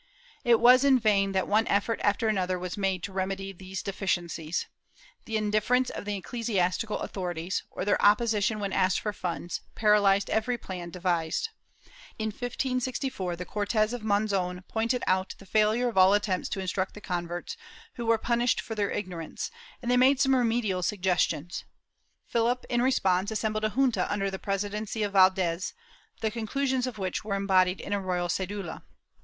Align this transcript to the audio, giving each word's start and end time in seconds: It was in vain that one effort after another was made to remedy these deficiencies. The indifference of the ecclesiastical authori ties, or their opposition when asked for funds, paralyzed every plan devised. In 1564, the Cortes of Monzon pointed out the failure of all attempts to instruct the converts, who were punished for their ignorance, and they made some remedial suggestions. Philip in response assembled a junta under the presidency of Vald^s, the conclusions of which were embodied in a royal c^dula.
It 0.43 0.59
was 0.59 0.83
in 0.83 0.97
vain 0.97 1.31
that 1.33 1.47
one 1.47 1.67
effort 1.67 1.99
after 2.03 2.27
another 2.27 2.57
was 2.57 2.75
made 2.75 3.03
to 3.03 3.13
remedy 3.13 3.53
these 3.53 3.83
deficiencies. 3.83 4.65
The 5.25 5.37
indifference 5.37 5.91
of 5.91 6.05
the 6.05 6.15
ecclesiastical 6.15 6.97
authori 6.97 7.35
ties, 7.45 7.61
or 7.69 7.85
their 7.85 8.01
opposition 8.01 8.59
when 8.59 8.73
asked 8.73 8.99
for 8.99 9.13
funds, 9.13 9.61
paralyzed 9.75 10.31
every 10.31 10.57
plan 10.57 10.89
devised. 10.89 11.49
In 12.17 12.29
1564, 12.29 13.35
the 13.35 13.45
Cortes 13.45 13.93
of 13.93 14.01
Monzon 14.01 14.63
pointed 14.67 15.03
out 15.05 15.35
the 15.37 15.45
failure 15.45 15.87
of 15.87 15.99
all 15.99 16.15
attempts 16.15 16.49
to 16.49 16.59
instruct 16.61 16.95
the 16.95 16.99
converts, 17.01 17.55
who 17.93 18.07
were 18.07 18.17
punished 18.17 18.59
for 18.59 18.73
their 18.73 18.89
ignorance, 18.89 19.51
and 19.83 19.91
they 19.91 19.97
made 19.97 20.19
some 20.19 20.35
remedial 20.35 20.81
suggestions. 20.81 21.63
Philip 22.25 22.65
in 22.71 22.81
response 22.81 23.29
assembled 23.29 23.65
a 23.65 23.69
junta 23.75 24.11
under 24.11 24.31
the 24.31 24.39
presidency 24.39 25.03
of 25.03 25.13
Vald^s, 25.13 25.73
the 26.21 26.31
conclusions 26.31 26.87
of 26.87 26.97
which 26.97 27.23
were 27.23 27.35
embodied 27.35 27.79
in 27.79 27.93
a 27.93 28.01
royal 28.01 28.29
c^dula. 28.29 28.81